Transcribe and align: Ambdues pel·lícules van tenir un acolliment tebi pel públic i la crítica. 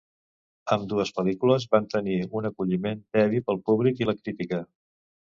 Ambdues 0.75 1.09
pel·lícules 1.17 1.67
van 1.75 1.85
tenir 1.91 2.15
un 2.39 2.49
acolliment 2.49 3.03
tebi 3.17 3.41
pel 3.51 3.61
públic 3.69 4.01
i 4.03 4.07
la 4.11 4.17
crítica. 4.23 4.61